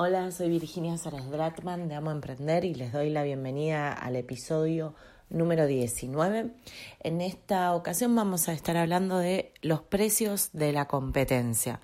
Hola, 0.00 0.30
soy 0.30 0.48
Virginia 0.48 0.96
Saras 0.96 1.28
Dratman 1.28 1.88
de 1.88 1.96
Amo 1.96 2.12
Emprender 2.12 2.64
y 2.64 2.72
les 2.72 2.92
doy 2.92 3.10
la 3.10 3.24
bienvenida 3.24 3.92
al 3.92 4.14
episodio 4.14 4.94
número 5.28 5.66
19. 5.66 6.52
En 7.00 7.20
esta 7.20 7.74
ocasión 7.74 8.14
vamos 8.14 8.48
a 8.48 8.52
estar 8.52 8.76
hablando 8.76 9.18
de 9.18 9.52
los 9.60 9.80
precios 9.82 10.50
de 10.52 10.72
la 10.72 10.86
competencia. 10.86 11.80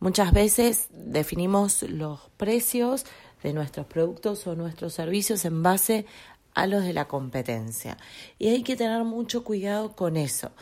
Muchas 0.00 0.32
veces 0.32 0.88
definimos 0.92 1.82
los 1.82 2.20
precios 2.38 3.04
de 3.42 3.52
nuestros 3.52 3.84
productos 3.84 4.46
o 4.46 4.54
nuestros 4.54 4.94
servicios 4.94 5.44
en 5.44 5.62
base 5.62 6.06
a 6.54 6.66
los 6.66 6.82
de 6.84 6.92
la 6.94 7.06
competencia. 7.06 7.98
Y 8.38 8.48
hay 8.48 8.62
que 8.62 8.76
tener 8.76 9.04
mucho 9.04 9.44
cuidado 9.44 9.94
con 9.94 10.16
eso. 10.16 10.52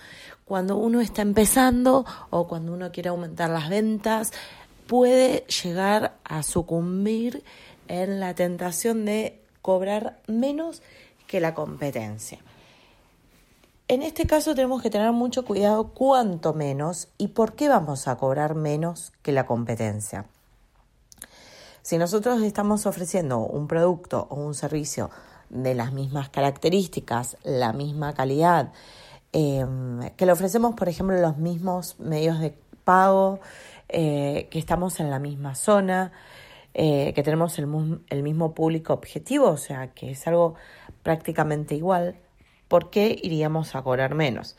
Cuando 0.45 0.77
uno 0.77 1.01
está 1.01 1.23
empezando 1.23 2.05
o 2.31 2.49
cuando 2.49 2.73
uno 2.73 2.91
quiere 2.91 3.11
aumentar 3.11 3.51
las 3.51 3.69
ventas, 3.69 4.33
puede 4.91 5.45
llegar 5.63 6.17
a 6.25 6.43
sucumbir 6.43 7.45
en 7.87 8.19
la 8.19 8.35
tentación 8.35 9.05
de 9.05 9.41
cobrar 9.63 10.19
menos 10.27 10.83
que 11.29 11.39
la 11.39 11.55
competencia. 11.55 12.41
En 13.87 14.03
este 14.03 14.27
caso 14.27 14.53
tenemos 14.57 14.83
que 14.83 14.91
tener 14.91 15.13
mucho 15.13 15.45
cuidado 15.45 15.91
cuánto 15.95 16.55
menos 16.55 17.07
y 17.19 17.29
por 17.29 17.55
qué 17.55 17.69
vamos 17.69 18.09
a 18.09 18.17
cobrar 18.17 18.57
menos 18.57 19.13
que 19.23 19.31
la 19.31 19.47
competencia. 19.47 20.27
Si 21.83 21.97
nosotros 21.97 22.43
estamos 22.43 22.85
ofreciendo 22.85 23.39
un 23.39 23.69
producto 23.69 24.27
o 24.29 24.41
un 24.41 24.55
servicio 24.55 25.09
de 25.51 25.77
las 25.77 25.93
mismas 25.93 26.31
características, 26.31 27.37
la 27.45 27.73
misma 27.73 28.13
calidad, 28.15 28.73
eh, 29.33 29.65
que 30.17 30.27
le 30.27 30.33
ofrecemos, 30.33 30.75
por 30.75 30.89
ejemplo, 30.89 31.17
los 31.21 31.37
mismos 31.37 31.95
medios 32.01 32.41
de 32.41 32.59
pago, 32.83 33.39
eh, 33.93 34.49
que 34.51 34.59
estamos 34.59 35.01
en 35.01 35.11
la 35.11 35.19
misma 35.19 35.55
zona, 35.55 36.13
eh, 36.75 37.13
que 37.15 37.23
tenemos 37.23 37.59
el, 37.59 37.67
el, 38.09 38.23
mismo 38.23 38.55
público 38.55 38.93
objetivo, 38.93 39.49
o 39.49 39.57
sea, 39.57 39.89
que 39.89 40.13
es 40.13 40.27
algo 40.27 40.55
prácticamente 41.03 41.75
igual, 41.75 42.17
¿por 42.69 42.91
qué 42.91 43.19
iríamos 43.23 43.75
a 43.75 43.83
cobrar 43.83 44.15
menos? 44.15 44.57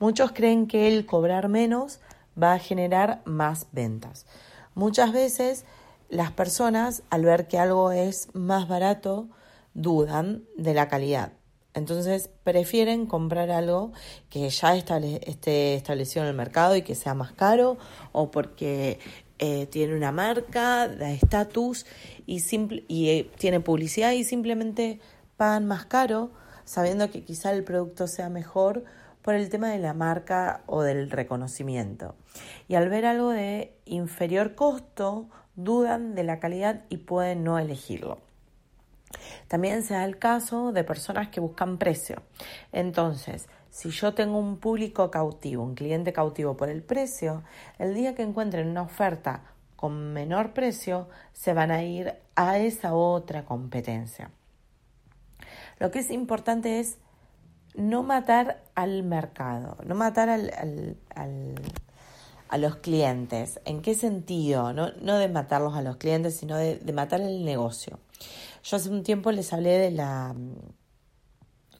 Muchos 0.00 0.32
creen 0.32 0.66
que 0.66 0.88
el 0.88 1.06
cobrar 1.06 1.48
menos 1.48 2.00
va 2.40 2.54
a 2.54 2.58
generar 2.58 3.22
más 3.24 3.68
ventas. 3.72 4.26
Muchas 4.74 5.12
veces 5.12 5.64
las 6.08 6.32
personas, 6.32 7.02
al 7.10 7.24
ver 7.24 7.46
que 7.46 7.58
algo 7.58 7.92
es 7.92 8.28
más 8.34 8.68
barato, 8.68 9.28
dudan 9.74 10.42
de 10.56 10.74
la 10.74 10.88
calidad. 10.88 11.32
Entonces 11.74 12.28
prefieren 12.44 13.06
comprar 13.06 13.50
algo 13.50 13.92
que 14.28 14.48
ya 14.50 14.76
esté 14.76 15.74
establecido 15.74 16.24
en 16.24 16.28
el 16.28 16.36
mercado 16.36 16.76
y 16.76 16.82
que 16.82 16.94
sea 16.94 17.14
más 17.14 17.32
caro 17.32 17.78
o 18.12 18.30
porque 18.30 18.98
eh, 19.38 19.66
tiene 19.66 19.96
una 19.96 20.12
marca, 20.12 20.86
da 20.88 21.10
estatus 21.10 21.86
y, 22.26 22.42
y 22.88 23.08
eh, 23.08 23.30
tiene 23.38 23.60
publicidad 23.60 24.12
y 24.12 24.24
simplemente 24.24 25.00
pagan 25.36 25.66
más 25.66 25.86
caro 25.86 26.30
sabiendo 26.64 27.10
que 27.10 27.24
quizá 27.24 27.52
el 27.52 27.64
producto 27.64 28.06
sea 28.06 28.28
mejor 28.28 28.84
por 29.22 29.34
el 29.34 29.48
tema 29.48 29.70
de 29.70 29.78
la 29.78 29.94
marca 29.94 30.62
o 30.66 30.82
del 30.82 31.10
reconocimiento. 31.10 32.14
Y 32.68 32.74
al 32.74 32.88
ver 32.88 33.06
algo 33.06 33.30
de 33.30 33.72
inferior 33.84 34.54
costo, 34.54 35.28
dudan 35.54 36.14
de 36.14 36.24
la 36.24 36.40
calidad 36.40 36.84
y 36.88 36.98
pueden 36.98 37.44
no 37.44 37.58
elegirlo. 37.58 38.18
También 39.48 39.82
se 39.82 39.94
da 39.94 40.04
el 40.04 40.18
caso 40.18 40.72
de 40.72 40.84
personas 40.84 41.28
que 41.28 41.40
buscan 41.40 41.78
precio. 41.78 42.22
Entonces, 42.72 43.48
si 43.70 43.90
yo 43.90 44.14
tengo 44.14 44.38
un 44.38 44.58
público 44.58 45.10
cautivo, 45.10 45.64
un 45.64 45.74
cliente 45.74 46.12
cautivo 46.12 46.56
por 46.56 46.68
el 46.68 46.82
precio, 46.82 47.42
el 47.78 47.94
día 47.94 48.14
que 48.14 48.22
encuentren 48.22 48.68
una 48.68 48.82
oferta 48.82 49.44
con 49.76 50.12
menor 50.12 50.52
precio, 50.52 51.08
se 51.32 51.54
van 51.54 51.70
a 51.70 51.82
ir 51.82 52.14
a 52.36 52.58
esa 52.58 52.94
otra 52.94 53.44
competencia. 53.44 54.30
Lo 55.78 55.90
que 55.90 56.00
es 56.00 56.10
importante 56.10 56.80
es 56.80 56.98
no 57.74 58.02
matar 58.02 58.62
al 58.74 59.02
mercado, 59.02 59.76
no 59.84 59.94
matar 59.94 60.28
a 60.28 60.36
los 62.58 62.76
clientes. 62.76 63.60
¿En 63.64 63.82
qué 63.82 63.94
sentido? 63.94 64.72
No, 64.72 64.90
de 64.90 65.28
matarlos 65.28 65.74
a 65.74 65.82
los 65.82 65.96
clientes, 65.96 66.36
sino 66.36 66.56
de, 66.56 66.76
de 66.76 66.92
matar 66.92 67.20
el 67.20 67.44
negocio. 67.44 67.98
Yo 68.64 68.76
hace 68.76 68.90
un 68.90 69.02
tiempo 69.02 69.32
les 69.32 69.52
hablé 69.52 69.78
de 69.78 69.90
la, 69.90 70.34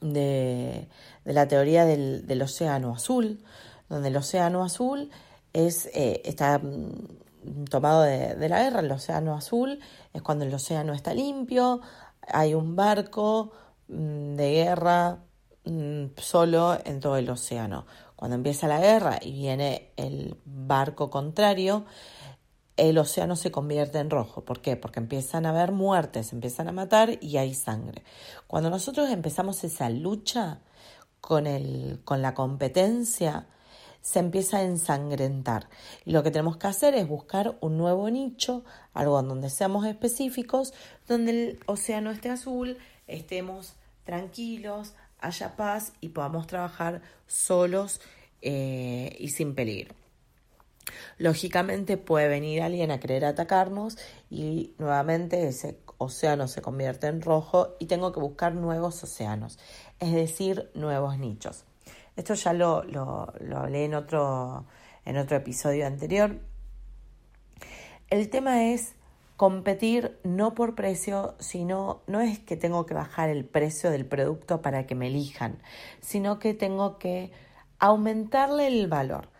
de, 0.01 0.87
la 1.23 1.47
teoría 1.47 1.85
del, 1.85 2.41
océano 2.41 2.93
azul, 2.93 3.43
donde 3.89 4.09
el 4.09 4.17
océano 4.17 4.63
azul 4.63 5.09
es, 5.53 5.87
eh, 5.93 6.21
está 6.25 6.59
mm, 6.59 7.65
tomado 7.69 8.03
de, 8.03 8.35
de, 8.35 8.49
la 8.49 8.63
guerra. 8.63 8.81
El 8.81 8.91
océano 8.91 9.35
azul 9.35 9.79
es 10.13 10.21
cuando 10.21 10.45
el 10.45 10.53
océano 10.53 10.93
está 10.93 11.13
limpio, 11.13 11.81
hay 12.27 12.53
un 12.53 12.75
barco 12.75 13.51
mm, 13.87 14.35
de 14.35 14.51
guerra 14.51 15.19
mm, 15.65 16.05
solo 16.17 16.77
en 16.83 16.99
todo 16.99 17.17
el 17.17 17.29
océano. 17.29 17.85
Cuando 18.15 18.35
empieza 18.35 18.67
la 18.67 18.79
guerra 18.79 19.19
y 19.21 19.33
viene 19.33 19.91
el 19.97 20.37
barco 20.45 21.09
contrario, 21.09 21.85
el 22.77 22.97
océano 22.97 23.35
se 23.35 23.51
convierte 23.51 23.99
en 23.99 24.09
rojo. 24.09 24.43
¿Por 24.43 24.61
qué? 24.61 24.75
Porque 24.75 24.99
empiezan 24.99 25.45
a 25.45 25.49
haber 25.49 25.71
muertes, 25.71 26.33
empiezan 26.33 26.67
a 26.67 26.71
matar 26.71 27.17
y 27.21 27.37
hay 27.37 27.53
sangre. 27.53 28.03
Cuando 28.47 28.69
nosotros 28.69 29.09
empezamos 29.09 29.63
esa 29.63 29.89
lucha 29.89 30.59
con, 31.21 31.47
el, 31.47 32.01
con 32.03 32.21
la 32.21 32.33
competencia, 32.33 33.47
se 34.01 34.19
empieza 34.19 34.57
a 34.57 34.63
ensangrentar. 34.63 35.69
Lo 36.03 36.23
que 36.23 36.31
tenemos 36.31 36.57
que 36.57 36.67
hacer 36.67 36.93
es 36.95 37.07
buscar 37.07 37.57
un 37.61 37.77
nuevo 37.77 38.09
nicho, 38.09 38.65
algo 38.93 39.19
en 39.19 39.29
donde 39.29 39.49
seamos 39.49 39.85
específicos, 39.85 40.73
donde 41.07 41.31
el 41.31 41.59
océano 41.67 42.11
esté 42.11 42.29
azul, 42.29 42.77
estemos 43.07 43.75
tranquilos, 44.03 44.93
haya 45.19 45.55
paz 45.55 45.93
y 46.01 46.09
podamos 46.09 46.47
trabajar 46.47 47.01
solos 47.27 48.01
eh, 48.41 49.15
y 49.19 49.29
sin 49.29 49.55
peligro. 49.55 50.02
Lógicamente 51.17 51.97
puede 51.97 52.27
venir 52.27 52.61
alguien 52.61 52.91
a 52.91 52.99
querer 52.99 53.25
atacarnos 53.25 53.97
y 54.29 54.73
nuevamente 54.77 55.47
ese 55.47 55.79
océano 55.97 56.47
se 56.47 56.61
convierte 56.61 57.07
en 57.07 57.21
rojo 57.21 57.75
y 57.79 57.85
tengo 57.85 58.11
que 58.11 58.19
buscar 58.19 58.53
nuevos 58.55 59.03
océanos, 59.03 59.59
es 59.99 60.13
decir, 60.13 60.71
nuevos 60.73 61.17
nichos. 61.17 61.65
Esto 62.15 62.33
ya 62.33 62.53
lo, 62.53 62.83
lo, 62.83 63.33
lo 63.39 63.57
hablé 63.57 63.85
en 63.85 63.95
otro, 63.95 64.65
en 65.05 65.17
otro 65.17 65.37
episodio 65.37 65.87
anterior. 65.87 66.39
El 68.09 68.29
tema 68.29 68.65
es 68.71 68.93
competir 69.37 70.19
no 70.23 70.53
por 70.53 70.75
precio, 70.75 71.35
sino 71.39 72.03
no 72.07 72.21
es 72.21 72.39
que 72.39 72.55
tengo 72.55 72.85
que 72.85 72.93
bajar 72.93 73.29
el 73.29 73.45
precio 73.45 73.89
del 73.89 74.05
producto 74.05 74.61
para 74.61 74.85
que 74.85 74.95
me 74.95 75.07
elijan, 75.07 75.59
sino 76.01 76.37
que 76.37 76.53
tengo 76.53 76.99
que 76.99 77.31
aumentarle 77.79 78.67
el 78.67 78.87
valor. 78.87 79.32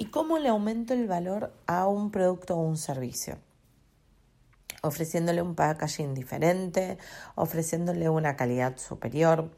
¿Y 0.00 0.06
cómo 0.06 0.38
le 0.38 0.48
aumento 0.48 0.94
el 0.94 1.06
valor 1.06 1.52
a 1.66 1.86
un 1.86 2.10
producto 2.10 2.56
o 2.56 2.62
un 2.62 2.78
servicio? 2.78 3.36
Ofreciéndole 4.80 5.42
un 5.42 5.54
packaging 5.54 6.14
diferente, 6.14 6.96
ofreciéndole 7.34 8.08
una 8.08 8.34
calidad 8.34 8.78
superior, 8.78 9.50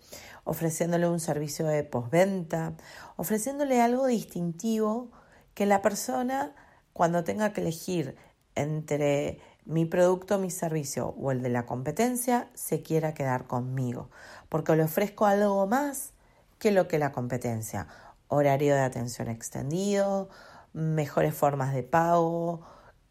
ofreciéndole 0.42 1.06
un 1.06 1.20
servicio 1.20 1.68
de 1.68 1.84
postventa, 1.84 2.72
ofreciéndole 3.14 3.80
algo 3.80 4.08
distintivo 4.08 5.12
que 5.54 5.64
la 5.64 5.80
persona, 5.80 6.56
cuando 6.92 7.22
tenga 7.22 7.52
que 7.52 7.60
elegir 7.60 8.16
entre 8.56 9.38
mi 9.64 9.84
producto, 9.84 10.40
mi 10.40 10.50
servicio 10.50 11.14
o 11.20 11.30
el 11.30 11.40
de 11.40 11.50
la 11.50 11.66
competencia, 11.66 12.50
se 12.54 12.82
quiera 12.82 13.14
quedar 13.14 13.46
conmigo, 13.46 14.10
porque 14.48 14.74
le 14.74 14.82
ofrezco 14.82 15.24
algo 15.24 15.68
más 15.68 16.14
que 16.58 16.72
lo 16.72 16.88
que 16.88 16.98
la 16.98 17.12
competencia 17.12 17.86
horario 18.32 18.74
de 18.74 18.80
atención 18.80 19.28
extendido, 19.28 20.28
mejores 20.72 21.34
formas 21.34 21.74
de 21.74 21.82
pago, 21.82 22.62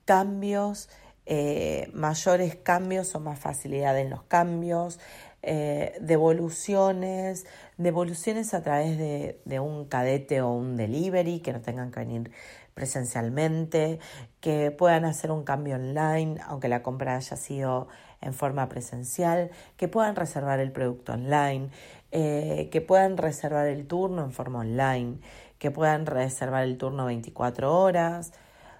cambios, 0.06 0.90
eh, 1.26 1.90
mayores 1.94 2.56
cambios 2.56 3.14
o 3.14 3.20
más 3.20 3.40
facilidad 3.40 3.98
en 4.00 4.10
los 4.10 4.24
cambios, 4.24 5.00
eh, 5.44 5.94
devoluciones, 6.02 7.46
devoluciones 7.78 8.54
a 8.54 8.64
través 8.64 8.98
de, 8.98 9.40
de, 9.46 9.60
un 9.60 9.86
cadete 9.86 10.42
o 10.42 10.52
un 10.52 10.76
delivery, 10.76 11.40
que 11.40 11.54
no 11.54 11.62
tengan 11.62 11.92
que 11.92 12.00
venir 12.00 12.32
presencialmente, 12.74 14.00
que 14.40 14.72
puedan 14.72 15.06
hacer 15.06 15.32
un 15.32 15.44
cambio 15.44 15.76
online, 15.76 16.40
aunque 16.48 16.68
la 16.68 16.82
compra 16.82 17.16
haya 17.16 17.38
sido 17.38 17.88
en 18.22 18.34
forma 18.34 18.70
presencial, 18.70 19.52
que 19.78 19.88
puedan 19.88 20.16
reservar 20.16 20.60
el 20.60 20.72
producto 20.72 21.14
online, 21.14 21.70
eh, 22.12 22.68
que 22.72 22.82
puedan 22.82 23.18
reservar 23.18 23.68
el 23.68 23.88
turno 23.88 24.24
en 24.24 24.32
forma 24.32 24.60
online, 24.60 25.20
que 25.60 25.72
puedan 25.72 26.06
reservar 26.06 26.64
el 26.64 26.78
turno 26.78 27.06
24 27.06 27.74
horas. 27.74 28.34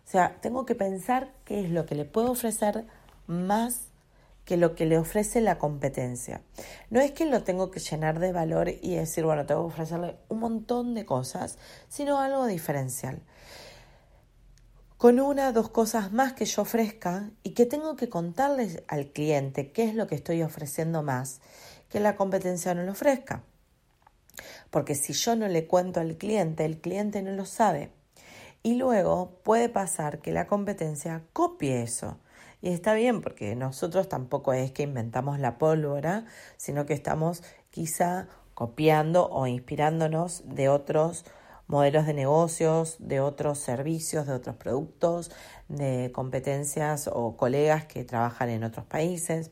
O 0.06 0.10
sea, 0.10 0.38
tengo 0.42 0.66
que 0.66 0.76
pensar 0.76 1.32
qué 1.46 1.62
es 1.62 1.70
lo 1.70 1.86
que 1.86 1.96
le 1.96 2.06
puedo 2.06 2.32
ofrecer 2.32 2.86
más 3.28 3.92
que 4.44 4.58
lo 4.58 4.76
que 4.76 4.86
le 4.86 4.98
ofrece 4.98 5.40
la 5.40 5.58
competencia. 5.58 6.42
No 6.90 7.00
es 7.00 7.12
que 7.12 7.26
lo 7.26 7.44
tengo 7.44 7.72
que 7.72 7.80
llenar 7.80 8.20
de 8.20 8.34
valor 8.34 8.68
y 8.70 8.96
decir, 8.96 9.24
bueno, 9.24 9.46
tengo 9.46 9.62
que 9.68 9.74
ofrecerle 9.76 10.18
un 10.28 10.40
montón 10.40 10.94
de 10.94 11.06
cosas, 11.06 11.58
sino 11.88 12.20
algo 12.20 12.46
diferencial. 12.48 13.22
con 14.98 15.20
una, 15.20 15.52
dos 15.52 15.70
cosas 15.70 16.12
más 16.12 16.34
que 16.34 16.46
yo 16.46 16.64
ofrezca 16.64 17.32
y 17.44 17.52
que 17.52 17.66
tengo 17.66 17.96
que 17.96 18.10
contarles 18.10 18.84
al 18.88 19.08
cliente 19.08 19.72
qué 19.72 19.86
es 19.86 19.96
lo 19.96 20.06
que 20.06 20.16
estoy 20.16 20.44
ofreciendo 20.44 21.02
más 21.02 21.40
que 21.92 22.00
la 22.00 22.16
competencia 22.16 22.74
no 22.74 22.84
lo 22.84 22.94
ofrezca. 22.94 23.44
Porque 24.70 24.96
si 24.96 25.14
yo 25.14 25.36
no 25.36 25.48
le 25.48 25.68
cuento 25.68 26.00
al 26.00 26.18
cliente, 26.18 26.66
el 26.66 26.80
cliente 26.80 27.22
no 27.22 27.32
lo 27.32 27.46
sabe. 27.46 27.92
Y 28.64 28.76
luego 28.76 29.40
puede 29.44 29.70
pasar 29.70 30.20
que 30.20 30.32
la 30.32 30.48
competencia 30.48 31.24
copie 31.34 31.82
eso. 31.82 32.18
Y 32.62 32.70
está 32.70 32.94
bien 32.94 33.22
porque 33.22 33.56
nosotros 33.56 34.08
tampoco 34.08 34.54
es 34.54 34.72
que 34.72 34.84
inventamos 34.84 35.40
la 35.40 35.58
pólvora, 35.58 36.26
sino 36.58 36.86
que 36.86 36.94
estamos 36.94 37.44
quizá 37.72 38.28
copiando 38.54 39.30
o 39.30 39.48
inspirándonos 39.48 40.44
de 40.46 40.70
otros 40.70 41.26
modelos 41.66 42.06
de 42.06 42.14
negocios, 42.14 42.98
de 43.00 43.20
otros 43.20 43.58
servicios, 43.58 44.28
de 44.28 44.34
otros 44.34 44.58
productos, 44.58 45.32
de 45.70 46.12
competencias 46.14 47.10
o 47.12 47.38
colegas 47.38 47.86
que 47.86 48.04
trabajan 48.04 48.50
en 48.50 48.64
otros 48.64 48.86
países. 48.86 49.52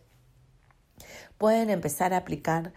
Pueden 1.39 1.71
empezar 1.71 2.13
a 2.13 2.18
aplicar 2.18 2.74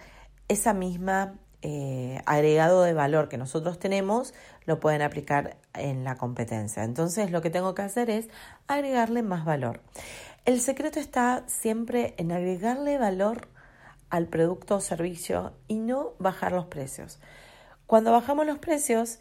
esa 0.48 0.72
misma 0.72 1.34
eh, 1.64 2.20
agregado 2.26 2.82
de 2.82 2.92
valor 2.92 3.28
que 3.28 3.38
nosotros 3.38 3.78
tenemos, 3.78 4.34
lo 4.64 4.80
pueden 4.80 5.02
aplicar 5.02 5.58
en 5.74 6.02
la 6.02 6.16
competencia. 6.16 6.82
Entonces 6.82 7.30
lo 7.30 7.42
que 7.42 7.50
tengo 7.50 7.74
que 7.74 7.82
hacer 7.82 8.08
es 8.08 8.28
agregarle 8.66 9.22
más 9.22 9.44
valor. 9.44 9.80
El 10.44 10.60
secreto 10.60 10.98
está 10.98 11.44
siempre 11.46 12.14
en 12.18 12.32
agregarle 12.32 12.98
valor 12.98 13.48
al 14.10 14.26
producto 14.26 14.76
o 14.76 14.80
servicio 14.80 15.52
y 15.68 15.78
no 15.78 16.14
bajar 16.18 16.50
los 16.50 16.66
precios. 16.66 17.20
Cuando 17.86 18.10
bajamos 18.10 18.44
los 18.44 18.58
precios, 18.58 19.20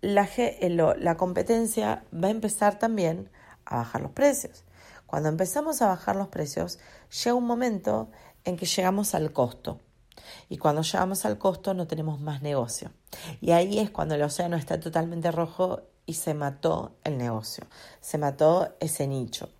la, 0.00 0.28
eh, 0.36 0.68
la 0.70 1.16
competencia 1.16 2.04
va 2.12 2.28
a 2.28 2.30
empezar 2.30 2.78
también 2.78 3.30
a 3.64 3.78
bajar 3.78 4.00
los 4.00 4.12
precios. 4.12 4.64
Cuando 5.06 5.30
empezamos 5.30 5.82
a 5.82 5.86
bajar 5.86 6.16
los 6.16 6.28
precios, 6.28 6.78
llega 7.24 7.34
un 7.34 7.46
momento 7.46 8.10
en 8.48 8.56
que 8.56 8.66
llegamos 8.66 9.14
al 9.14 9.32
costo. 9.32 9.80
Y 10.48 10.58
cuando 10.58 10.82
llegamos 10.82 11.24
al 11.24 11.38
costo 11.38 11.74
no 11.74 11.86
tenemos 11.86 12.20
más 12.20 12.42
negocio. 12.42 12.90
Y 13.40 13.52
ahí 13.52 13.78
es 13.78 13.90
cuando 13.90 14.14
el 14.14 14.22
océano 14.22 14.56
está 14.56 14.80
totalmente 14.80 15.30
rojo 15.30 15.82
y 16.06 16.14
se 16.14 16.34
mató 16.34 16.96
el 17.04 17.18
negocio, 17.18 17.64
se 18.00 18.18
mató 18.18 18.74
ese 18.80 19.06
nicho. 19.06 19.50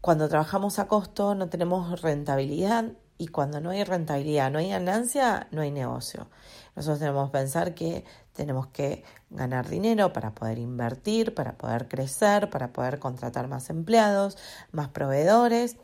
Cuando 0.00 0.28
trabajamos 0.28 0.78
a 0.78 0.86
costo 0.86 1.34
no 1.34 1.48
tenemos 1.48 2.02
rentabilidad 2.02 2.92
y 3.16 3.28
cuando 3.28 3.60
no 3.60 3.70
hay 3.70 3.84
rentabilidad, 3.84 4.50
no 4.50 4.58
hay 4.58 4.70
ganancia, 4.70 5.46
no 5.50 5.62
hay 5.62 5.70
negocio. 5.70 6.28
Nosotros 6.76 6.98
tenemos 6.98 7.30
que 7.30 7.38
pensar 7.38 7.74
que 7.74 8.04
tenemos 8.32 8.66
que 8.66 9.04
ganar 9.30 9.68
dinero 9.68 10.12
para 10.12 10.34
poder 10.34 10.58
invertir, 10.58 11.34
para 11.34 11.56
poder 11.56 11.88
crecer, 11.88 12.50
para 12.50 12.72
poder 12.72 12.98
contratar 12.98 13.46
más 13.48 13.70
empleados, 13.70 14.36
más 14.72 14.88
proveedores 14.88 15.76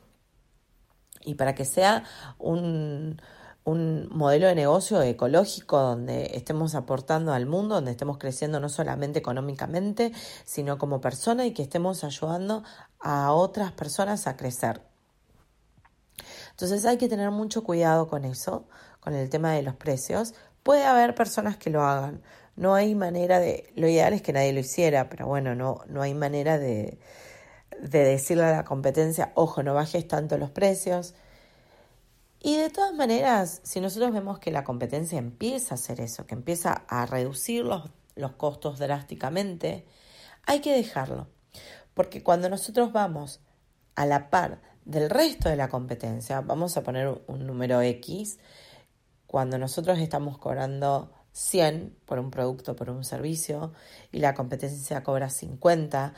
y 1.24 1.34
para 1.34 1.54
que 1.54 1.64
sea 1.64 2.04
un, 2.38 3.20
un 3.64 4.08
modelo 4.10 4.46
de 4.46 4.54
negocio 4.54 5.02
ecológico 5.02 5.78
donde 5.78 6.32
estemos 6.34 6.74
aportando 6.74 7.32
al 7.32 7.46
mundo, 7.46 7.76
donde 7.76 7.90
estemos 7.90 8.18
creciendo 8.18 8.60
no 8.60 8.68
solamente 8.68 9.18
económicamente, 9.18 10.12
sino 10.44 10.78
como 10.78 11.00
persona 11.00 11.46
y 11.46 11.52
que 11.52 11.62
estemos 11.62 12.02
ayudando 12.04 12.64
a 12.98 13.32
otras 13.32 13.72
personas 13.72 14.26
a 14.26 14.36
crecer. 14.36 14.82
Entonces 16.50 16.84
hay 16.84 16.98
que 16.98 17.08
tener 17.08 17.30
mucho 17.30 17.64
cuidado 17.64 18.08
con 18.08 18.24
eso, 18.24 18.66
con 19.00 19.14
el 19.14 19.30
tema 19.30 19.52
de 19.52 19.62
los 19.62 19.74
precios. 19.76 20.34
Puede 20.62 20.84
haber 20.84 21.14
personas 21.14 21.56
que 21.56 21.70
lo 21.70 21.82
hagan. 21.82 22.22
No 22.56 22.74
hay 22.74 22.94
manera 22.94 23.38
de, 23.38 23.72
lo 23.76 23.88
ideal 23.88 24.12
es 24.12 24.20
que 24.20 24.32
nadie 24.32 24.52
lo 24.52 24.60
hiciera, 24.60 25.08
pero 25.08 25.26
bueno, 25.26 25.54
no, 25.54 25.80
no 25.86 26.02
hay 26.02 26.12
manera 26.14 26.58
de, 26.58 26.98
de 27.80 28.04
decirle 28.04 28.44
a 28.44 28.52
la 28.52 28.64
competencia, 28.64 29.32
ojo, 29.34 29.62
no 29.62 29.74
bajes 29.74 30.06
tanto 30.08 30.38
los 30.38 30.50
precios. 30.50 31.14
Y 32.40 32.56
de 32.56 32.70
todas 32.70 32.94
maneras, 32.94 33.60
si 33.64 33.80
nosotros 33.80 34.12
vemos 34.12 34.38
que 34.38 34.50
la 34.50 34.64
competencia 34.64 35.18
empieza 35.18 35.74
a 35.74 35.76
hacer 35.76 36.00
eso, 36.00 36.26
que 36.26 36.34
empieza 36.34 36.84
a 36.88 37.06
reducir 37.06 37.64
los, 37.64 37.90
los 38.16 38.32
costos 38.32 38.78
drásticamente, 38.78 39.86
hay 40.46 40.60
que 40.60 40.72
dejarlo. 40.72 41.28
Porque 41.94 42.22
cuando 42.22 42.48
nosotros 42.48 42.92
vamos 42.92 43.40
a 43.94 44.06
la 44.06 44.30
par 44.30 44.60
del 44.84 45.10
resto 45.10 45.48
de 45.48 45.56
la 45.56 45.68
competencia, 45.68 46.40
vamos 46.40 46.76
a 46.76 46.82
poner 46.82 47.22
un 47.26 47.46
número 47.46 47.80
X, 47.82 48.38
cuando 49.26 49.58
nosotros 49.58 49.98
estamos 49.98 50.38
cobrando 50.38 51.12
100 51.32 51.96
por 52.06 52.18
un 52.18 52.30
producto, 52.30 52.74
por 52.74 52.90
un 52.90 53.04
servicio, 53.04 53.72
y 54.10 54.18
la 54.18 54.34
competencia 54.34 55.02
cobra 55.02 55.30
50, 55.30 56.14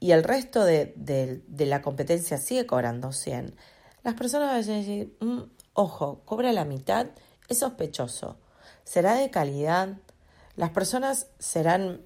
y 0.00 0.12
el 0.12 0.22
resto 0.24 0.64
de, 0.64 1.42
la 1.58 1.82
competencia 1.82 2.38
sigue 2.38 2.66
cobrando 2.66 3.12
100, 3.12 3.54
las 4.04 4.14
personas 4.14 4.48
van 4.48 4.56
a 4.56 4.76
decir, 4.76 5.16
mm, 5.20 5.40
ojo, 5.74 6.22
cobra 6.24 6.52
la 6.52 6.64
mitad, 6.64 7.06
es 7.48 7.58
sospechoso, 7.58 8.38
será 8.84 9.14
de 9.14 9.30
calidad, 9.30 9.96
las 10.56 10.70
personas 10.70 11.28
serán 11.38 12.02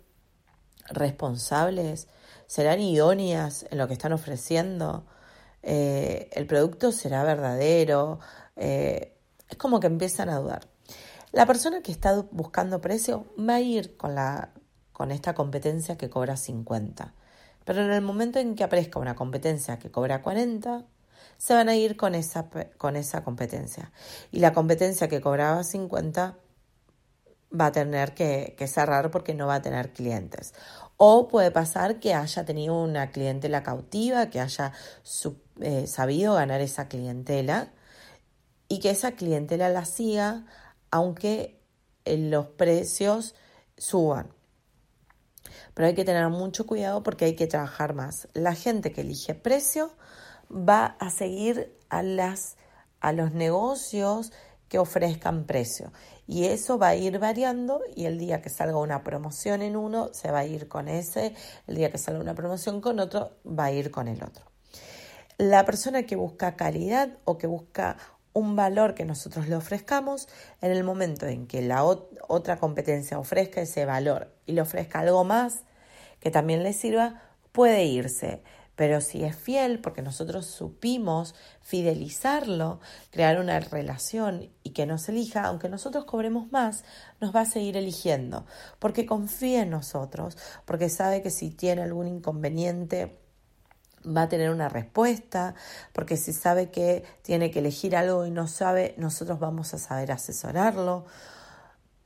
responsables, 0.89 2.09
serán 2.47 2.81
idóneas 2.81 3.67
en 3.71 3.79
lo 3.79 3.87
que 3.89 3.95
están 3.95 4.13
ofreciendo, 4.13 5.07
eh, 5.63 6.29
el 6.33 6.47
producto 6.47 6.93
será 6.93 7.25
verdadero, 7.25 8.19
eh, 8.57 9.17
es 9.49 9.57
como 9.57 9.81
que 9.81 9.87
empiezan 9.87 10.29
a 10.29 10.39
dudar. 10.39 10.69
La 11.31 11.47
persona 11.47 11.83
que 11.83 11.93
está 11.93 12.27
buscando 12.31 12.81
precio 12.81 13.27
va 13.39 13.55
a 13.55 13.61
ir 13.61 13.97
con, 13.97 14.15
la, 14.15 14.51
con 14.93 15.11
esta 15.11 15.35
competencia 15.35 15.97
que 15.97 16.11
cobra 16.11 16.37
50. 16.37 17.15
Pero 17.65 17.85
en 17.85 17.93
el 17.93 18.03
momento 18.03 18.39
en 18.39 18.55
que 18.55 18.65
aparezca 18.65 18.99
una 18.99 19.15
competencia 19.15 19.79
que 19.79 19.91
cobra 19.91 20.23
40, 20.23 20.85
se 21.39 21.55
van 21.55 21.69
a 21.69 21.75
ir 21.75 21.97
con 21.97 22.15
esa, 22.15 22.49
con 22.79 22.97
esa 22.97 23.25
competencia. 23.25 23.93
Y 24.31 24.41
la 24.41 24.53
competencia 24.53 25.09
que 25.09 25.21
cobraba 25.21 25.65
50 25.65 26.37
va 27.59 27.67
a 27.67 27.73
tener 27.73 28.15
que, 28.15 28.55
cerrar 28.67 29.11
porque 29.11 29.35
no 29.35 29.47
va 29.47 29.57
a 29.57 29.63
tener 29.63 29.93
clientes. 29.93 30.55
O 30.97 31.29
puede 31.29 31.51
pasar 31.51 32.01
que 32.01 32.15
haya 32.15 32.45
tenido 32.45 32.81
una 32.81 33.11
clientela 33.11 33.63
cautiva, 33.63 34.31
que 34.31 34.41
haya 34.41 34.73
eh, 35.61 35.87
sabido 35.87 36.35
ganar 36.35 36.61
esa 36.61 36.89
clientela 36.89 37.73
y 38.69 38.81
que 38.81 38.91
esa 38.91 39.13
clientela 39.13 39.69
la 39.69 39.85
siga 39.85 40.47
aunque 40.91 41.61
eh, 42.05 42.17
los 42.17 42.47
precios 42.47 43.35
suban. 43.77 44.33
Pero 45.75 45.89
hay 45.89 45.95
que 45.95 46.05
tener 46.05 46.29
mucho 46.29 46.67
cuidado 46.67 47.03
porque 47.03 47.25
hay 47.25 47.37
que 47.37 47.47
trabajar 47.47 47.95
más. 47.95 48.29
La 48.35 48.55
gente 48.55 48.93
que 48.93 49.03
elige 49.03 49.35
precio 49.35 49.93
va 50.51 50.97
a 50.99 51.11
seguir 51.11 51.77
a, 51.89 52.03
las, 52.03 52.57
a 53.01 53.13
los 53.13 53.33
negocios 53.33 54.33
que 54.69 54.79
ofrezcan 54.79 55.45
precio. 55.45 55.93
Y 56.27 56.45
eso 56.45 56.79
va 56.79 56.89
a 56.89 56.97
ir 56.97 57.19
variando 57.19 57.83
y 57.95 58.07
el 58.07 58.19
día 58.19 58.41
que 58.41 58.49
salga 58.49 58.79
una 58.79 59.05
promoción 59.05 59.61
en 59.61 59.77
uno, 59.77 60.09
se 60.15 60.31
va 60.31 60.41
a 60.41 60.47
ir 60.47 60.67
con 60.69 60.89
ese, 60.89 61.35
el 61.67 61.77
día 61.77 61.91
que 61.91 61.99
salga 61.99 62.21
una 62.21 62.35
promoción 62.35 62.81
con 62.81 62.99
otro, 63.01 63.33
va 63.47 63.67
a 63.67 63.73
ir 63.73 63.91
con 63.91 64.09
el 64.09 64.23
otro. 64.23 64.47
La 65.37 65.65
persona 65.65 66.05
que 66.05 66.17
busca 66.17 66.57
calidad 66.57 67.19
o 67.25 67.37
que 67.37 67.47
busca 67.47 67.97
un 68.33 68.57
valor 68.57 68.95
que 68.95 69.05
nosotros 69.05 69.49
le 69.49 69.57
ofrezcamos, 69.57 70.29
en 70.61 70.71
el 70.71 70.85
momento 70.85 71.27
en 71.27 71.47
que 71.47 71.63
la 71.63 71.85
otra 71.85 72.57
competencia 72.57 73.19
ofrezca 73.19 73.61
ese 73.61 73.85
valor 73.85 74.33
y 74.47 74.53
le 74.53 74.63
ofrezca 74.63 75.01
algo 75.01 75.25
más 75.25 75.65
que 76.21 76.31
también 76.31 76.63
le 76.63 76.73
sirva, 76.73 77.21
puede 77.51 77.85
irse. 77.85 78.43
Pero 78.75 79.03
si 79.03 79.23
es 79.23 79.37
fiel, 79.37 79.81
porque 79.81 80.01
nosotros 80.01 80.47
supimos 80.47 81.35
fidelizarlo, 81.61 82.81
crear 83.11 83.39
una 83.39 83.61
relación 83.61 84.51
y 84.63 84.71
que 84.71 84.87
nos 84.87 85.09
elija, 85.09 85.45
aunque 85.45 85.69
nosotros 85.69 86.05
cobremos 86.05 86.51
más, 86.53 86.85
nos 87.21 87.35
va 87.35 87.41
a 87.41 87.47
seguir 87.47 87.77
eligiendo, 87.77 88.47
porque 88.79 89.05
confía 89.05 89.63
en 89.63 89.71
nosotros, 89.71 90.39
porque 90.65 90.89
sabe 90.89 91.23
que 91.23 91.31
si 91.31 91.51
tiene 91.51 91.83
algún 91.83 92.09
inconveniente, 92.09 93.19
va 94.07 94.23
a 94.23 94.29
tener 94.29 94.51
una 94.51 94.69
respuesta, 94.69 95.55
porque 95.93 96.17
si 96.17 96.33
sabe 96.33 96.71
que 96.71 97.05
tiene 97.23 97.51
que 97.51 97.61
elegir 97.61 97.97
algo 97.97 98.27
y 98.27 98.31
no 98.31 98.49
sabe, 98.49 98.95
nosotros 98.99 99.39
vamos 99.39 99.75
a 99.75 99.79
saber 99.79 100.13
asesorarlo, 100.13 101.05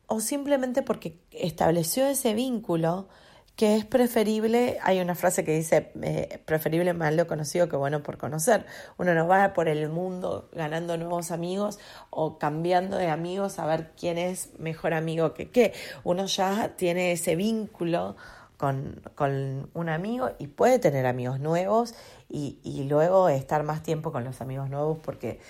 o 0.07 0.21
simplemente 0.21 0.83
porque 0.83 1.21
estableció 1.31 2.07
ese 2.07 2.35
vínculo 2.35 3.09
que 3.57 3.75
es 3.75 3.87
preferible, 3.87 4.79
hay 4.83 5.01
una 5.01 5.15
frase 5.15 5.43
que 5.43 5.57
dice, 5.57 5.91
eh, 6.03 6.43
preferible 6.45 6.93
lo 6.93 7.27
conocido 7.27 7.69
que 7.71 7.77
bueno 7.77 8.03
por 8.03 8.19
conocer. 8.19 8.67
Uno 8.99 9.15
no 9.15 9.27
va 9.27 9.55
por 9.55 9.69
el 9.69 9.89
mundo 9.89 10.51
ganando 10.53 10.99
nuevos 10.99 11.31
amigos 11.31 11.79
o 12.11 12.39
cambiando 12.39 12.99
de 12.99 13.09
amigos 13.09 13.59
a 13.59 13.65
ver 13.65 13.93
quién 13.99 14.19
es 14.19 14.51
mejor 14.59 14.93
amigo 14.93 15.33
que 15.33 15.51
qué. 15.51 15.73
Uno 16.05 16.27
ya 16.27 16.77
tiene 16.77 17.13
ese 17.13 17.35
vínculo 17.35 18.17
con, 18.57 19.03
con 19.15 19.71
un 19.75 19.89
amigo 19.89 20.31
y 20.39 20.47
puede 20.47 20.79
tener 20.79 21.07
amigos 21.07 21.41
nuevos 21.41 21.95
y, 22.29 22.59
y, 22.63 22.85
luego 22.85 23.29
estar 23.29 23.63
más 23.63 23.83
tiempo 23.83 24.13
con 24.13 24.25
los 24.25 24.41
amigos 24.41 24.71
nuevos 24.71 24.99
porque 25.03 25.41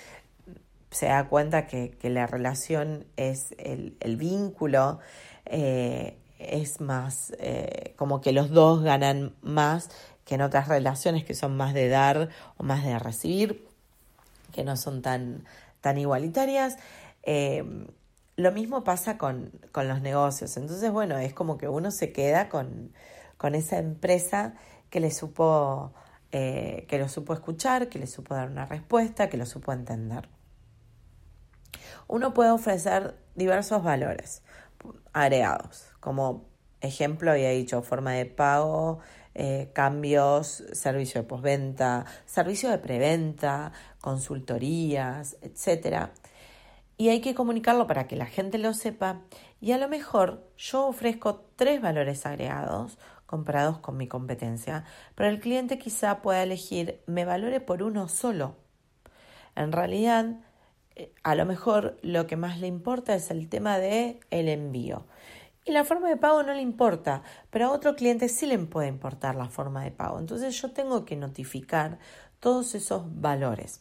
se 0.90 1.06
da 1.06 1.28
cuenta 1.28 1.66
que, 1.66 1.90
que 1.90 2.10
la 2.10 2.26
relación 2.26 3.06
es 3.16 3.54
el, 3.58 3.96
el 4.00 4.16
vínculo. 4.16 4.98
Eh, 5.44 6.18
es 6.38 6.80
más, 6.80 7.32
eh, 7.38 7.94
como 7.96 8.20
que 8.20 8.32
los 8.32 8.50
dos 8.50 8.82
ganan 8.82 9.34
más 9.42 9.90
que 10.25 10.34
en 10.34 10.42
otras 10.42 10.68
relaciones 10.68 11.25
que 11.25 11.34
son 11.34 11.56
más 11.56 11.72
de 11.72 11.88
dar 11.88 12.28
o 12.56 12.62
más 12.62 12.84
de 12.84 12.98
recibir, 12.98 13.66
que 14.52 14.64
no 14.64 14.76
son 14.76 15.00
tan, 15.00 15.44
tan 15.80 15.98
igualitarias. 15.98 16.76
Eh, 17.22 17.64
lo 18.36 18.52
mismo 18.52 18.84
pasa 18.84 19.18
con, 19.18 19.50
con, 19.72 19.88
los 19.88 20.02
negocios. 20.02 20.56
Entonces, 20.56 20.90
bueno, 20.92 21.18
es 21.18 21.32
como 21.32 21.56
que 21.58 21.68
uno 21.68 21.90
se 21.90 22.12
queda 22.12 22.48
con, 22.48 22.92
con 23.38 23.54
esa 23.54 23.78
empresa 23.78 24.54
que 24.90 25.00
le 25.00 25.10
supo, 25.10 25.94
eh, 26.32 26.84
que 26.88 26.98
lo 26.98 27.08
supo 27.08 27.32
escuchar, 27.32 27.88
que 27.88 27.98
le 27.98 28.06
supo 28.06 28.34
dar 28.34 28.50
una 28.50 28.66
respuesta, 28.66 29.28
que 29.28 29.38
lo 29.38 29.46
supo 29.46 29.72
entender. 29.72 30.28
Uno 32.08 32.34
puede 32.34 32.50
ofrecer 32.50 33.16
diversos 33.34 33.82
valores 33.82 34.42
agregados, 35.12 35.86
como 35.98 36.44
ejemplo 36.80 37.32
había 37.32 37.50
dicho 37.50 37.82
forma 37.82 38.12
de 38.12 38.26
pago, 38.26 39.00
eh, 39.34 39.70
cambios, 39.72 40.62
servicio 40.72 41.22
de 41.22 41.26
postventa, 41.26 42.04
servicio 42.26 42.70
de 42.70 42.78
preventa, 42.78 43.72
consultorías, 44.00 45.36
etcétera 45.42 46.12
y 46.96 47.10
hay 47.10 47.20
que 47.20 47.34
comunicarlo 47.34 47.86
para 47.86 48.06
que 48.06 48.16
la 48.16 48.26
gente 48.26 48.58
lo 48.58 48.72
sepa 48.72 49.22
y 49.60 49.72
a 49.72 49.78
lo 49.78 49.88
mejor 49.88 50.50
yo 50.56 50.86
ofrezco 50.86 51.44
tres 51.56 51.80
valores 51.80 52.24
agregados 52.26 52.98
comparados 53.26 53.78
con 53.78 53.96
mi 53.96 54.06
competencia, 54.06 54.84
pero 55.14 55.28
el 55.28 55.40
cliente 55.40 55.78
quizá 55.78 56.22
pueda 56.22 56.42
elegir 56.42 57.02
me 57.06 57.24
valore 57.24 57.60
por 57.60 57.82
uno 57.82 58.08
solo. 58.08 58.56
En 59.56 59.72
realidad, 59.72 60.36
eh, 60.94 61.12
a 61.22 61.34
lo 61.34 61.44
mejor 61.44 61.98
lo 62.02 62.26
que 62.26 62.36
más 62.36 62.60
le 62.60 62.68
importa 62.68 63.14
es 63.14 63.30
el 63.30 63.48
tema 63.48 63.78
de 63.78 64.20
el 64.30 64.48
envío. 64.48 65.06
Y 65.64 65.72
la 65.72 65.84
forma 65.84 66.08
de 66.08 66.16
pago 66.16 66.44
no 66.44 66.54
le 66.54 66.60
importa, 66.60 67.22
pero 67.50 67.66
a 67.66 67.72
otro 67.72 67.96
cliente 67.96 68.28
sí 68.28 68.46
le 68.46 68.56
puede 68.58 68.86
importar 68.86 69.34
la 69.34 69.48
forma 69.48 69.82
de 69.82 69.90
pago. 69.90 70.20
Entonces 70.20 70.60
yo 70.62 70.70
tengo 70.70 71.04
que 71.04 71.16
notificar 71.16 71.98
todos 72.38 72.76
esos 72.76 73.02
valores 73.20 73.80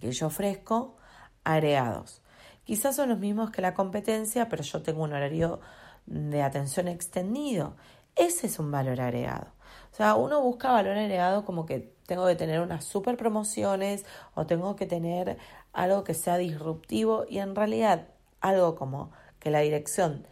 que 0.00 0.10
yo 0.10 0.26
ofrezco 0.26 0.96
agregados. 1.44 2.22
Quizás 2.64 2.96
son 2.96 3.10
los 3.10 3.18
mismos 3.18 3.50
que 3.50 3.62
la 3.62 3.74
competencia, 3.74 4.48
pero 4.48 4.62
yo 4.62 4.82
tengo 4.82 5.02
un 5.02 5.12
horario 5.12 5.60
de 6.06 6.42
atención 6.42 6.88
extendido. 6.88 7.76
Ese 8.16 8.46
es 8.46 8.58
un 8.58 8.70
valor 8.70 9.00
agregado. 9.00 9.48
O 9.92 9.96
sea, 9.96 10.14
uno 10.14 10.40
busca 10.40 10.72
valor 10.72 10.96
agregado 10.96 11.44
como 11.44 11.66
que 11.66 11.94
tengo 12.06 12.26
que 12.26 12.34
tener 12.34 12.60
unas 12.60 12.84
super 12.84 13.16
promociones 13.16 14.04
o 14.34 14.46
tengo 14.46 14.76
que 14.76 14.86
tener 14.86 15.38
algo 15.72 16.04
que 16.04 16.14
sea 16.14 16.36
disruptivo 16.36 17.24
y 17.28 17.38
en 17.38 17.54
realidad 17.54 18.08
algo 18.40 18.74
como 18.76 19.12
que 19.38 19.50
la 19.50 19.60
dirección, 19.60 20.26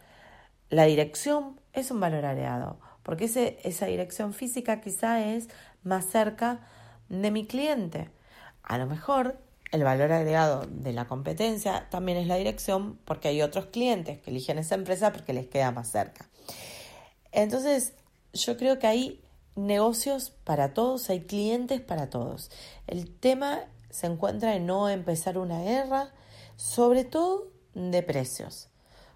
la 0.68 0.84
dirección 0.84 1.60
es 1.72 1.90
un 1.90 2.00
valor 2.00 2.24
agregado, 2.24 2.78
porque 3.02 3.24
ese, 3.24 3.58
esa 3.62 3.86
dirección 3.86 4.32
física 4.32 4.80
quizá 4.80 5.24
es 5.24 5.48
más 5.82 6.06
cerca 6.06 6.60
de 7.08 7.30
mi 7.30 7.46
cliente. 7.46 8.10
A 8.62 8.78
lo 8.78 8.86
mejor 8.86 9.38
el 9.72 9.84
valor 9.84 10.12
agregado 10.12 10.66
de 10.68 10.92
la 10.92 11.06
competencia 11.06 11.88
también 11.90 12.18
es 12.18 12.26
la 12.26 12.36
dirección 12.36 12.98
porque 13.04 13.28
hay 13.28 13.42
otros 13.42 13.66
clientes 13.66 14.20
que 14.20 14.30
eligen 14.30 14.58
esa 14.58 14.74
empresa 14.74 15.12
porque 15.12 15.32
les 15.32 15.48
queda 15.48 15.70
más 15.70 15.90
cerca. 15.90 16.28
Entonces, 17.32 17.94
yo 18.34 18.56
creo 18.58 18.78
que 18.78 18.86
hay 18.86 19.24
negocios 19.56 20.30
para 20.44 20.74
todos, 20.74 21.08
hay 21.08 21.22
clientes 21.22 21.80
para 21.80 22.10
todos. 22.10 22.50
El 22.86 23.10
tema 23.10 23.60
se 23.90 24.06
encuentra 24.06 24.54
en 24.54 24.66
no 24.66 24.90
empezar 24.90 25.38
una 25.38 25.62
guerra, 25.62 26.12
sobre 26.56 27.04
todo 27.04 27.48
de 27.74 28.02
precios. 28.02 28.68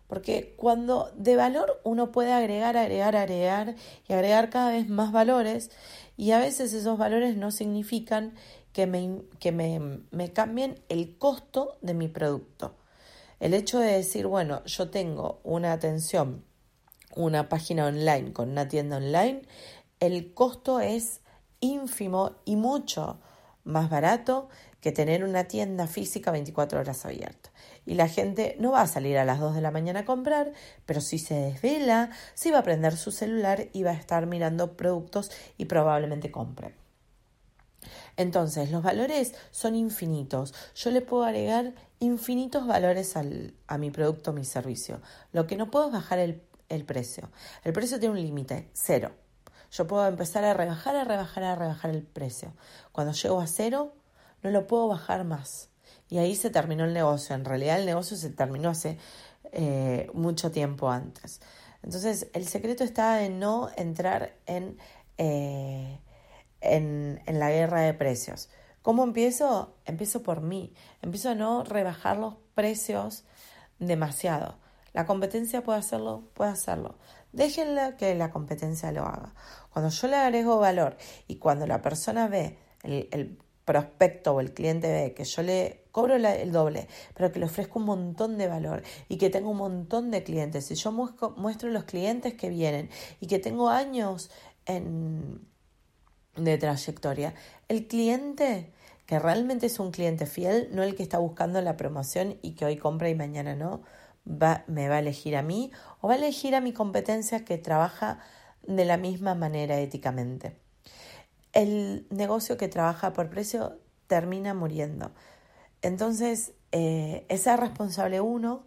Porque 0.06 0.54
cuando 0.56 1.10
de 1.16 1.36
valor 1.36 1.80
uno 1.84 2.12
puede 2.12 2.32
agregar, 2.32 2.76
agregar, 2.76 3.16
agregar 3.16 3.74
y 4.08 4.12
agregar 4.12 4.50
cada 4.50 4.70
vez 4.70 4.88
más 4.88 5.12
valores 5.12 5.70
y 6.16 6.30
a 6.30 6.38
veces 6.38 6.72
esos 6.72 6.96
valores 6.96 7.36
no 7.36 7.50
significan 7.50 8.34
que, 8.76 8.86
me, 8.86 9.22
que 9.40 9.52
me, 9.52 10.02
me 10.10 10.34
cambien 10.34 10.78
el 10.90 11.16
costo 11.16 11.78
de 11.80 11.94
mi 11.94 12.08
producto. 12.08 12.74
El 13.40 13.54
hecho 13.54 13.78
de 13.78 13.90
decir, 13.90 14.26
bueno, 14.26 14.62
yo 14.66 14.90
tengo 14.90 15.40
una 15.44 15.72
atención, 15.72 16.44
una 17.14 17.48
página 17.48 17.86
online 17.86 18.34
con 18.34 18.50
una 18.50 18.68
tienda 18.68 18.98
online, 18.98 19.40
el 19.98 20.34
costo 20.34 20.80
es 20.80 21.22
ínfimo 21.60 22.32
y 22.44 22.56
mucho 22.56 23.18
más 23.64 23.88
barato 23.88 24.50
que 24.82 24.92
tener 24.92 25.24
una 25.24 25.44
tienda 25.44 25.86
física 25.86 26.30
24 26.30 26.78
horas 26.78 27.06
abierta. 27.06 27.50
Y 27.86 27.94
la 27.94 28.08
gente 28.08 28.56
no 28.60 28.72
va 28.72 28.82
a 28.82 28.86
salir 28.86 29.16
a 29.16 29.24
las 29.24 29.40
2 29.40 29.54
de 29.54 29.62
la 29.62 29.70
mañana 29.70 30.00
a 30.00 30.04
comprar, 30.04 30.52
pero 30.84 31.00
si 31.00 31.18
se 31.18 31.32
desvela, 31.32 32.10
sí 32.34 32.50
va 32.50 32.58
a 32.58 32.62
prender 32.62 32.98
su 32.98 33.10
celular 33.10 33.68
y 33.72 33.84
va 33.84 33.92
a 33.92 33.94
estar 33.94 34.26
mirando 34.26 34.76
productos 34.76 35.30
y 35.56 35.64
probablemente 35.64 36.30
compre. 36.30 36.74
Entonces, 38.16 38.70
los 38.70 38.82
valores 38.82 39.34
son 39.50 39.74
infinitos. 39.74 40.54
Yo 40.74 40.90
le 40.90 41.02
puedo 41.02 41.24
agregar 41.24 41.74
infinitos 41.98 42.66
valores 42.66 43.14
a 43.16 43.78
mi 43.78 43.90
producto 43.90 44.30
o 44.30 44.34
mi 44.34 44.44
servicio. 44.44 45.00
Lo 45.32 45.46
que 45.46 45.56
no 45.56 45.70
puedo 45.70 45.86
es 45.86 45.92
bajar 45.92 46.18
el, 46.18 46.42
el 46.68 46.84
precio. 46.84 47.30
El 47.64 47.72
precio 47.72 48.00
tiene 48.00 48.14
un 48.14 48.22
límite, 48.22 48.70
cero. 48.72 49.12
Yo 49.70 49.86
puedo 49.86 50.06
empezar 50.06 50.44
a 50.44 50.54
rebajar, 50.54 50.96
a 50.96 51.04
rebajar, 51.04 51.44
a 51.44 51.54
rebajar 51.54 51.90
el 51.90 52.02
precio. 52.02 52.54
Cuando 52.92 53.12
llego 53.12 53.40
a 53.40 53.46
cero, 53.46 53.94
no 54.42 54.50
lo 54.50 54.66
puedo 54.66 54.88
bajar 54.88 55.24
más. 55.24 55.68
Y 56.08 56.18
ahí 56.18 56.36
se 56.36 56.50
terminó 56.50 56.84
el 56.84 56.94
negocio. 56.94 57.34
En 57.34 57.44
realidad 57.44 57.78
el 57.78 57.86
negocio 57.86 58.16
se 58.16 58.30
terminó 58.30 58.70
hace 58.70 58.98
eh, 59.52 60.08
mucho 60.14 60.50
tiempo 60.50 60.90
antes. 60.90 61.40
Entonces, 61.82 62.28
el 62.32 62.46
secreto 62.46 62.84
está 62.84 63.24
en 63.24 63.38
no 63.38 63.70
entrar 63.76 64.36
en 64.46 64.78
eh, 65.18 66.00
en, 66.60 67.20
la 67.26 67.50
guerra 67.50 67.80
de 67.80 67.94
precios. 67.94 68.48
¿Cómo 68.82 69.04
empiezo? 69.04 69.76
Empiezo 69.84 70.22
por 70.22 70.40
mí. 70.40 70.72
Empiezo 71.02 71.30
a 71.30 71.34
no 71.34 71.64
rebajar 71.64 72.16
los 72.16 72.34
precios 72.54 73.24
demasiado. 73.78 74.58
La 74.92 75.06
competencia 75.06 75.62
puede 75.62 75.78
hacerlo, 75.78 76.30
puede 76.34 76.52
hacerlo. 76.52 76.96
Déjenla 77.32 77.96
que 77.96 78.14
la 78.14 78.30
competencia 78.30 78.92
lo 78.92 79.02
haga. 79.02 79.34
Cuando 79.70 79.90
yo 79.90 80.08
le 80.08 80.16
agrego 80.16 80.58
valor 80.58 80.96
y 81.26 81.36
cuando 81.36 81.66
la 81.66 81.82
persona 81.82 82.28
ve, 82.28 82.58
el, 82.82 83.38
prospecto 83.66 84.32
o 84.32 84.40
el 84.40 84.54
cliente 84.54 84.86
ve 84.92 85.12
que 85.12 85.24
yo 85.24 85.42
le 85.42 85.88
cobro 85.90 86.14
el 86.14 86.52
doble, 86.52 86.86
pero 87.14 87.32
que 87.32 87.40
le 87.40 87.46
ofrezco 87.46 87.80
un 87.80 87.86
montón 87.86 88.38
de 88.38 88.46
valor 88.46 88.84
y 89.08 89.18
que 89.18 89.28
tengo 89.28 89.50
un 89.50 89.56
montón 89.56 90.12
de 90.12 90.22
clientes, 90.22 90.70
y 90.70 90.76
yo 90.76 90.92
muestro, 90.92 91.30
muestro 91.30 91.70
los 91.70 91.82
clientes 91.82 92.34
que 92.34 92.48
vienen 92.48 92.90
y 93.18 93.26
que 93.26 93.40
tengo 93.40 93.68
años 93.68 94.30
en, 94.66 95.48
de 96.36 96.58
trayectoria. 96.58 97.34
El 97.68 97.86
cliente 97.86 98.72
que 99.06 99.18
realmente 99.18 99.66
es 99.66 99.78
un 99.78 99.92
cliente 99.92 100.26
fiel, 100.26 100.68
no 100.72 100.82
el 100.82 100.96
que 100.96 101.02
está 101.02 101.18
buscando 101.18 101.62
la 101.62 101.76
promoción 101.76 102.38
y 102.42 102.52
que 102.52 102.64
hoy 102.64 102.76
compra 102.76 103.08
y 103.08 103.14
mañana 103.14 103.54
no, 103.54 103.82
va, 104.26 104.64
me 104.66 104.88
va 104.88 104.96
a 104.96 104.98
elegir 104.98 105.36
a 105.36 105.42
mí 105.42 105.70
o 106.00 106.08
va 106.08 106.14
a 106.14 106.16
elegir 106.16 106.54
a 106.56 106.60
mi 106.60 106.72
competencia 106.72 107.44
que 107.44 107.56
trabaja 107.56 108.18
de 108.66 108.84
la 108.84 108.96
misma 108.96 109.34
manera 109.34 109.78
éticamente. 109.78 110.56
El 111.52 112.06
negocio 112.10 112.56
que 112.56 112.68
trabaja 112.68 113.12
por 113.12 113.30
precio 113.30 113.78
termina 114.08 114.54
muriendo. 114.54 115.12
Entonces, 115.82 116.52
eh, 116.72 117.24
es 117.28 117.46
responsable 117.46 118.20
uno 118.20 118.64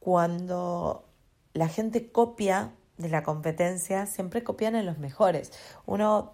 cuando 0.00 1.04
la 1.52 1.68
gente 1.68 2.10
copia 2.10 2.72
de 2.96 3.08
la 3.08 3.22
competencia, 3.22 4.06
siempre 4.06 4.42
copian 4.44 4.76
en 4.76 4.86
los 4.86 4.98
mejores. 4.98 5.52
Uno 5.86 6.32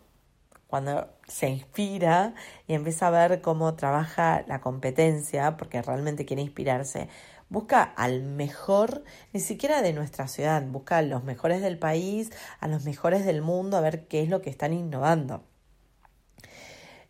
cuando 0.70 1.08
se 1.28 1.48
inspira 1.48 2.34
y 2.66 2.74
empieza 2.74 3.08
a 3.08 3.10
ver 3.10 3.42
cómo 3.42 3.74
trabaja 3.74 4.44
la 4.46 4.60
competencia, 4.60 5.56
porque 5.56 5.82
realmente 5.82 6.24
quiere 6.24 6.42
inspirarse, 6.42 7.08
busca 7.48 7.82
al 7.82 8.22
mejor, 8.22 9.04
ni 9.32 9.40
siquiera 9.40 9.82
de 9.82 9.92
nuestra 9.92 10.28
ciudad, 10.28 10.62
busca 10.62 10.98
a 10.98 11.02
los 11.02 11.24
mejores 11.24 11.60
del 11.60 11.78
país, 11.78 12.30
a 12.60 12.68
los 12.68 12.84
mejores 12.84 13.26
del 13.26 13.42
mundo, 13.42 13.76
a 13.76 13.80
ver 13.80 14.06
qué 14.06 14.22
es 14.22 14.28
lo 14.28 14.40
que 14.40 14.50
están 14.50 14.72
innovando. 14.72 15.44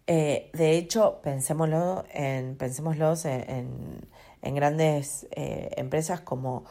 Eh, 0.07 0.51
de 0.55 0.77
hecho, 0.77 1.21
pensémoslo 1.23 2.05
en, 2.13 2.57
en 4.43 4.55
grandes 4.55 5.29
eh, 5.31 5.71
empresas 5.77 6.21
como 6.21 6.65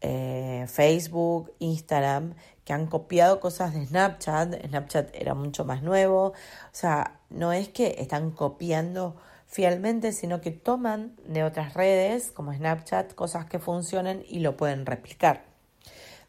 eh, 0.00 0.64
Facebook, 0.66 1.52
Instagram, 1.58 2.34
que 2.70 2.74
han 2.74 2.86
copiado 2.86 3.40
cosas 3.40 3.74
de 3.74 3.84
Snapchat. 3.84 4.64
Snapchat 4.68 5.12
era 5.12 5.34
mucho 5.34 5.64
más 5.64 5.82
nuevo. 5.82 6.26
O 6.26 6.34
sea, 6.70 7.18
no 7.28 7.52
es 7.52 7.68
que 7.68 7.96
están 7.98 8.30
copiando 8.30 9.16
fielmente, 9.48 10.12
sino 10.12 10.40
que 10.40 10.52
toman 10.52 11.16
de 11.26 11.42
otras 11.42 11.74
redes 11.74 12.30
como 12.30 12.54
Snapchat 12.54 13.16
cosas 13.16 13.46
que 13.46 13.58
funcionan 13.58 14.22
y 14.28 14.38
lo 14.38 14.56
pueden 14.56 14.86
replicar. 14.86 15.46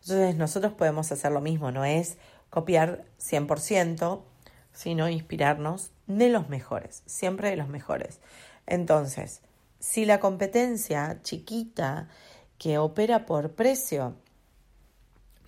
Entonces 0.01 0.35
nosotros 0.35 0.73
podemos 0.73 1.11
hacer 1.11 1.31
lo 1.31 1.41
mismo, 1.41 1.71
no 1.71 1.85
es 1.85 2.17
copiar 2.49 3.05
100%, 3.19 4.23
sino 4.73 5.09
inspirarnos 5.09 5.91
de 6.07 6.29
los 6.29 6.49
mejores, 6.49 7.03
siempre 7.05 7.51
de 7.51 7.55
los 7.55 7.67
mejores. 7.67 8.19
Entonces, 8.65 9.41
si 9.77 10.05
la 10.05 10.19
competencia 10.19 11.19
chiquita 11.21 12.07
que 12.57 12.79
opera 12.79 13.27
por 13.27 13.51
precio 13.51 14.15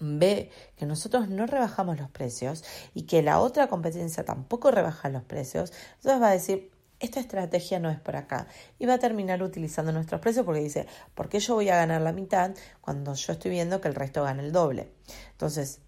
ve 0.04 0.52
que 0.76 0.86
nosotros 0.86 1.30
no 1.30 1.46
rebajamos 1.46 2.00
los 2.00 2.10
precios 2.10 2.64
y 2.94 3.04
que 3.04 3.22
la 3.22 3.40
otra 3.40 3.68
competencia 3.68 4.26
tampoco 4.26 4.72
rebaja 4.72 5.10
los 5.10 5.24
precios, 5.24 5.72
entonces 5.96 6.22
va 6.22 6.30
a 6.30 6.34
decir, 6.34 6.72
esta 7.00 7.20
estrategia 7.20 7.80
no 7.80 7.90
es 7.90 8.00
por 8.00 8.16
acá. 8.16 8.48
Y 8.80 8.86
va 8.86 8.94
a 8.94 9.00
terminar 9.00 9.44
utilizando 9.44 9.92
nuestros 9.92 10.22
precios 10.22 10.46
porque 10.46 10.62
dice, 10.62 10.88
¿por 11.16 11.28
qué 11.28 11.40
yo 11.40 11.56
voy 11.56 11.70
a 11.70 11.76
ganar 11.76 12.02
la 12.02 12.14
mitad 12.14 12.52
cuando 12.80 13.14
yo 13.14 13.34
estoy 13.34 13.52
viendo 13.52 13.82
que 13.82 13.90
el 13.90 13.96
resto 13.96 14.24
gana 14.24 14.42
el 14.42 14.54
doble? 14.54 14.92
Entonces, 15.32 15.82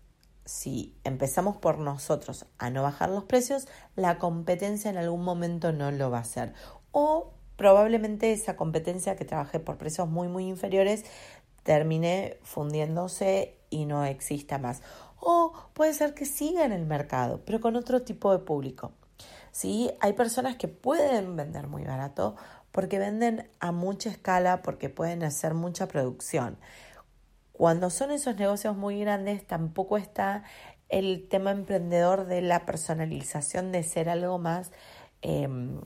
si 0.44 0.96
empezamos 1.04 1.58
por 1.58 1.80
nosotros 1.80 2.46
a 2.58 2.70
no 2.70 2.84
bajar 2.84 3.10
los 3.10 3.24
precios, 3.24 3.68
la 3.96 4.20
competencia 4.20 4.92
en 4.92 4.98
algún 4.98 5.24
momento 5.24 5.72
no 5.72 5.90
lo 5.92 6.12
va 6.12 6.20
a 6.20 6.22
hacer. 6.22 6.54
O 6.92 7.34
probablemente 7.56 8.34
esa 8.34 8.56
competencia 8.58 9.16
que 9.16 9.26
trabaje 9.26 9.60
por 9.60 9.78
precios 9.78 10.10
muy, 10.10 10.28
muy 10.28 10.48
inferiores 10.48 11.06
termine 11.64 12.38
fundiéndose 12.44 13.58
y 13.76 13.86
no 13.86 14.06
exista 14.06 14.58
más. 14.58 14.82
O 15.20 15.54
puede 15.74 15.94
ser 15.94 16.14
que 16.14 16.26
siga 16.26 16.66
en 16.66 16.72
el 16.72 16.86
mercado, 16.86 17.42
pero 17.46 17.60
con 17.60 17.76
otro 17.76 18.04
tipo 18.04 18.32
de 18.32 18.40
público. 18.40 18.94
¿sí? 19.52 19.92
Hay 20.00 20.14
personas 20.14 20.56
que 20.56 20.68
pueden 20.68 21.36
vender 21.36 21.68
muy 21.68 21.84
barato 21.84 22.36
porque 22.72 23.00
venden 23.00 23.50
a 23.60 23.72
mucha 23.72 24.10
escala, 24.10 24.62
porque 24.62 24.90
pueden 24.90 25.24
hacer 25.24 25.54
mucha 25.54 25.88
producción. 25.88 26.58
Cuando 27.54 27.90
son 27.90 28.12
esos 28.12 28.36
negocios 28.36 28.76
muy 28.76 29.00
grandes, 29.00 29.48
tampoco 29.48 29.98
está 29.98 30.44
el 30.90 31.28
tema 31.30 31.52
emprendedor 31.52 32.26
de 32.26 32.42
la 32.42 32.66
personalización, 32.66 33.72
de 33.72 33.84
ser 33.84 34.10
algo 34.10 34.38
más, 34.40 34.72
em, 35.22 35.82